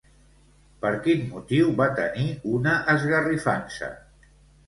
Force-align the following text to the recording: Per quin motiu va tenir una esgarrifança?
Per 0.85 0.91
quin 1.07 1.19
motiu 1.33 1.67
va 1.81 1.87
tenir 1.99 2.25
una 2.53 2.73
esgarrifança? 2.95 3.91